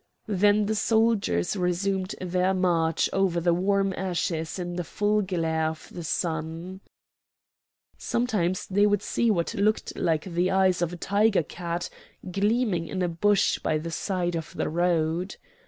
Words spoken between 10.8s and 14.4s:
of a tiger cat gleaming in a bush by the side